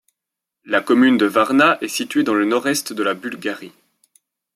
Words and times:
La 0.65 0.81
commune 0.81 1.19
de 1.19 1.27
Varna 1.27 1.77
est 1.81 1.87
située 1.87 2.23
dans 2.23 2.33
le 2.33 2.45
nord-est 2.45 2.91
de 2.91 3.03
la 3.03 3.13
Bulgarie. 3.13 3.71